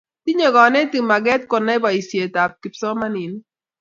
tinye 0.23 0.47
konetik 0.55 1.03
maket 1.09 1.41
kunai 1.49 1.81
boise 1.83 2.21
ab 2.43 2.51
kipsomaninik 2.61 3.43